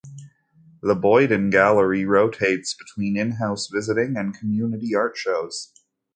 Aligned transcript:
The 0.81 0.95
Boyden 0.95 1.51
Gallery 1.51 2.05
rotates 2.05 2.73
between 2.73 3.15
in-house, 3.15 3.67
visiting, 3.71 4.17
and 4.17 4.35
community 4.35 4.95
art 4.95 5.15
shows. 5.15 5.71